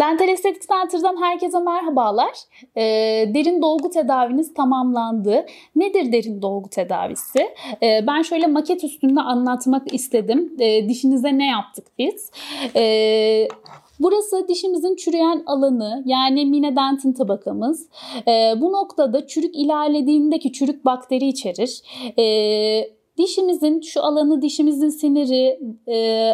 Dental 0.00 0.28
Estetik 0.28 0.62
Center'dan 0.68 1.22
herkese 1.22 1.58
merhabalar. 1.58 2.32
E, 2.76 2.82
derin 3.34 3.62
dolgu 3.62 3.90
tedaviniz 3.90 4.54
tamamlandı. 4.54 5.46
Nedir 5.76 6.12
derin 6.12 6.42
dolgu 6.42 6.70
tedavisi? 6.70 7.48
E, 7.82 8.06
ben 8.06 8.22
şöyle 8.22 8.46
maket 8.46 8.84
üstünde 8.84 9.20
anlatmak 9.20 9.94
istedim. 9.94 10.52
E, 10.58 10.88
dişinize 10.88 11.38
ne 11.38 11.46
yaptık 11.46 11.86
biz? 11.98 12.30
E, 12.76 13.48
Burası 14.00 14.48
dişimizin 14.48 14.96
çürüyen 14.96 15.42
alanı 15.46 16.02
yani 16.06 16.46
minedentin 16.46 17.12
tabakamız. 17.12 17.88
E, 18.28 18.60
bu 18.60 18.72
noktada 18.72 19.26
çürük 19.26 19.56
ilerlediğindeki 19.56 20.52
çürük 20.52 20.84
bakteri 20.84 21.28
içerir. 21.28 21.82
E, 22.18 22.24
dişimizin 23.18 23.80
şu 23.80 24.02
alanı 24.02 24.42
dişimizin 24.42 24.88
siniri, 24.88 25.60
e, 25.88 26.30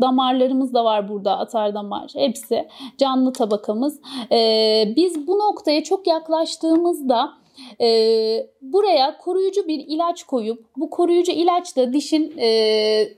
damarlarımız 0.00 0.74
da 0.74 0.84
var 0.84 1.08
burada 1.08 1.38
atar 1.38 1.74
damar 1.74 2.10
hepsi 2.14 2.68
canlı 2.98 3.32
tabakamız. 3.32 4.00
Ee, 4.32 4.92
biz 4.96 5.26
bu 5.26 5.38
noktaya 5.38 5.84
çok 5.84 6.06
yaklaştığımızda 6.06 7.30
e, 7.80 7.88
buraya 8.62 9.18
koruyucu 9.18 9.68
bir 9.68 9.84
ilaç 9.88 10.22
koyup 10.24 10.64
bu 10.76 10.90
koruyucu 10.90 11.32
ilaç 11.32 11.76
da 11.76 11.92
dişin 11.92 12.38
e, 12.38 13.08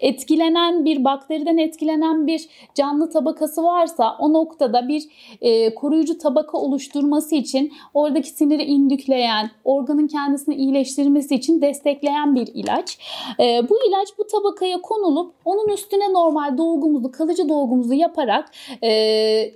etkilenen 0.00 0.84
bir 0.84 1.04
bakteriden 1.04 1.56
etkilenen 1.56 2.26
bir 2.26 2.48
canlı 2.74 3.10
tabakası 3.10 3.62
varsa 3.62 4.16
o 4.18 4.32
noktada 4.32 4.88
bir 4.88 5.02
e, 5.40 5.74
koruyucu 5.74 6.18
tabaka 6.18 6.58
oluşturması 6.58 7.34
için 7.34 7.72
oradaki 7.94 8.28
siniri 8.28 8.62
indükleyen, 8.62 9.50
organın 9.64 10.06
kendisini 10.06 10.54
iyileştirmesi 10.54 11.34
için 11.34 11.62
destekleyen 11.62 12.34
bir 12.34 12.46
ilaç. 12.54 12.98
E, 13.40 13.68
bu 13.68 13.76
ilaç 13.88 14.08
bu 14.18 14.26
tabakaya 14.26 14.80
konulup 14.80 15.34
onun 15.44 15.68
üstüne 15.68 16.12
normal 16.12 16.58
dolgumuzu, 16.58 17.10
kalıcı 17.10 17.48
dolgumuzu 17.48 17.94
yaparak 17.94 18.50
e, 18.82 18.90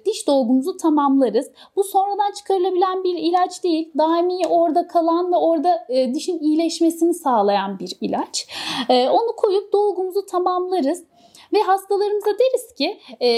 diş 0.06 0.26
dolgumuzu 0.26 0.76
tamamlarız. 0.76 1.50
Bu 1.76 1.84
sonradan 1.84 2.32
çıkarılabilen 2.38 3.04
bir 3.04 3.14
ilaç 3.14 3.64
değil. 3.64 3.92
Daimi 3.98 4.46
orada 4.48 4.86
kalan 4.86 5.32
ve 5.32 5.36
orada 5.36 5.86
e, 5.88 6.14
dişin 6.14 6.38
iyileşmesini 6.38 7.14
sağlayan 7.14 7.78
bir 7.78 7.92
ilaç. 8.00 8.48
E, 8.88 9.08
onu 9.08 9.36
koyup 9.36 9.72
dolgumuzu 9.72 10.26
tamamlarız 10.30 11.04
ve 11.52 11.58
hastalarımıza 11.58 12.30
deriz 12.30 12.74
ki 12.74 13.00
e, 13.22 13.28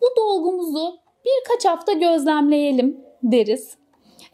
bu 0.00 0.06
dolgumuzu 0.16 0.98
birkaç 1.24 1.64
hafta 1.64 1.92
gözlemleyelim 1.92 3.00
deriz. 3.22 3.76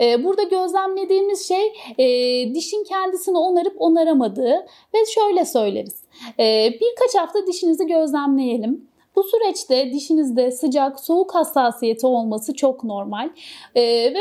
E, 0.01 0.25
burada 0.25 0.43
gözlemlediğimiz 0.43 1.49
şey 1.49 1.73
e, 1.99 2.07
dişin 2.55 2.85
kendisini 2.85 3.39
onarıp 3.39 3.75
onaramadığı 3.79 4.67
ve 4.95 4.99
şöyle 5.15 5.45
söyleriz. 5.45 6.03
E, 6.39 6.71
birkaç 6.81 7.15
hafta 7.15 7.47
dişinizi 7.47 7.87
gözlemleyelim. 7.87 8.89
Bu 9.17 9.23
süreçte 9.23 9.93
dişinizde 9.93 10.51
sıcak, 10.51 11.01
soğuk 11.01 11.35
hassasiyeti 11.35 12.07
olması 12.07 12.55
çok 12.55 12.85
normal 12.85 13.31
e, 13.75 13.83
ve 14.15 14.19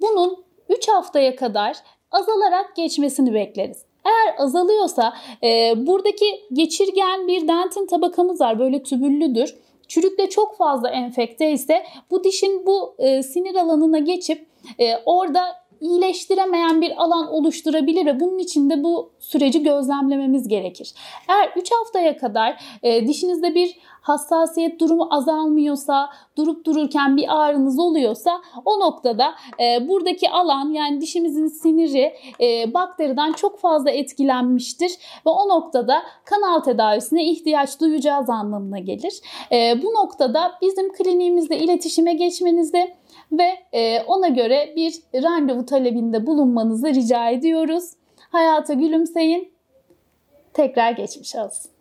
bunun 0.00 0.44
3 0.68 0.88
haftaya 0.88 1.36
kadar 1.36 1.76
azalarak 2.10 2.76
geçmesini 2.76 3.34
bekleriz. 3.34 3.84
Eğer 4.04 4.34
azalıyorsa 4.38 5.14
e, 5.42 5.72
buradaki 5.76 6.24
geçirgen 6.52 7.28
bir 7.28 7.48
dentin 7.48 7.86
tabakamız 7.86 8.40
var. 8.40 8.58
Böyle 8.58 8.82
tübüllüdür. 8.82 9.54
Çürükle 9.88 10.28
çok 10.28 10.56
fazla 10.56 10.90
enfekte 10.90 11.52
ise 11.52 11.82
bu 12.10 12.24
dişin 12.24 12.66
bu 12.66 12.94
e, 12.98 13.22
sinir 13.22 13.54
alanına 13.54 13.98
geçip 13.98 14.46
e, 14.78 14.96
orada 15.06 15.61
iyileştiremeyen 15.82 16.80
bir 16.80 17.02
alan 17.02 17.32
oluşturabilir 17.32 18.06
ve 18.06 18.20
bunun 18.20 18.38
için 18.38 18.70
de 18.70 18.84
bu 18.84 19.12
süreci 19.18 19.62
gözlemlememiz 19.62 20.48
gerekir. 20.48 20.94
Eğer 21.28 21.52
3 21.56 21.70
haftaya 21.72 22.16
kadar 22.16 22.64
e, 22.82 23.06
dişinizde 23.06 23.54
bir 23.54 23.78
hassasiyet 24.02 24.80
durumu 24.80 25.08
azalmıyorsa, 25.10 26.10
durup 26.36 26.66
dururken 26.66 27.16
bir 27.16 27.24
ağrınız 27.28 27.78
oluyorsa 27.78 28.42
o 28.64 28.80
noktada 28.80 29.34
e, 29.60 29.88
buradaki 29.88 30.30
alan 30.30 30.72
yani 30.72 31.00
dişimizin 31.00 31.46
siniri 31.46 32.14
e, 32.40 32.74
bakteriden 32.74 33.32
çok 33.32 33.58
fazla 33.58 33.90
etkilenmiştir 33.90 34.92
ve 35.26 35.30
o 35.30 35.48
noktada 35.48 36.02
kanal 36.24 36.60
tedavisine 36.60 37.24
ihtiyaç 37.24 37.80
duyacağız 37.80 38.30
anlamına 38.30 38.78
gelir. 38.78 39.20
E, 39.52 39.82
bu 39.82 39.94
noktada 39.94 40.52
bizim 40.62 40.92
kliniğimizle 40.92 41.58
iletişime 41.58 42.14
geçmenizde 42.14 43.01
ve 43.32 43.48
e, 43.72 44.02
ona 44.02 44.28
göre 44.28 44.72
bir 44.76 44.94
randevu 45.22 45.66
talebinde 45.66 46.26
bulunmanızı 46.26 46.88
rica 46.88 47.30
ediyoruz. 47.30 47.90
Hayata 48.30 48.74
gülümseyin. 48.74 49.52
Tekrar 50.52 50.92
geçmiş 50.92 51.36
olsun. 51.36 51.71